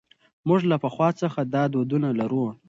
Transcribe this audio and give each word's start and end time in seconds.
موږ 0.47 0.61
له 0.71 0.77
پخوا 0.83 1.09
څخه 1.21 1.39
دا 1.53 1.63
دودونه 1.73 2.09
لرو. 2.19 2.45